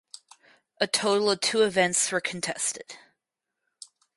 [0.79, 2.95] A total of two events were contested.